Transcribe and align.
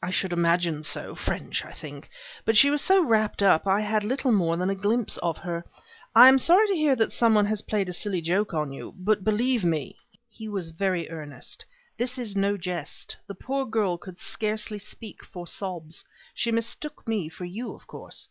"I 0.00 0.10
should 0.10 0.32
imagine 0.32 0.84
so: 0.84 1.16
French, 1.16 1.64
I 1.64 1.72
think. 1.72 2.08
But 2.44 2.56
she 2.56 2.70
was 2.70 2.80
so 2.80 3.02
wrapped 3.02 3.42
up 3.42 3.66
I 3.66 3.80
had 3.80 4.04
little 4.04 4.30
more 4.30 4.56
than 4.56 4.70
a 4.70 4.74
glimpse 4.76 5.16
of 5.16 5.38
her. 5.38 5.64
I 6.14 6.28
am 6.28 6.38
sorry 6.38 6.68
to 6.68 6.76
hear 6.76 6.94
that 6.94 7.10
some 7.10 7.34
one 7.34 7.46
has 7.46 7.60
played 7.60 7.88
a 7.88 7.92
silly 7.92 8.20
joke 8.20 8.54
on 8.54 8.70
you, 8.70 8.94
but 8.96 9.24
believe 9.24 9.64
me" 9.64 9.96
he 10.30 10.48
was 10.48 10.70
very 10.70 11.10
earnest 11.10 11.64
"this 11.96 12.18
is 12.18 12.36
no 12.36 12.56
jest. 12.56 13.16
The 13.26 13.34
poor 13.34 13.66
girl 13.66 13.98
could 13.98 14.20
scarcely 14.20 14.78
speak 14.78 15.24
for 15.24 15.44
sobs. 15.44 16.04
She 16.34 16.52
mistook 16.52 17.08
me 17.08 17.28
for 17.28 17.44
you, 17.44 17.72
of 17.74 17.88
course." 17.88 18.28